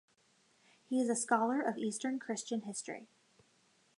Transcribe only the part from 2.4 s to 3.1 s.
history.